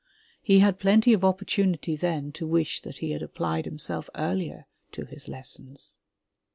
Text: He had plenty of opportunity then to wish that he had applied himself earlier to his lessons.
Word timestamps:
He 0.41 0.57
had 0.57 0.79
plenty 0.79 1.13
of 1.13 1.23
opportunity 1.23 1.95
then 1.95 2.31
to 2.31 2.47
wish 2.47 2.81
that 2.81 2.97
he 2.97 3.11
had 3.11 3.21
applied 3.21 3.65
himself 3.65 4.09
earlier 4.15 4.65
to 4.93 5.05
his 5.05 5.27
lessons. 5.29 5.97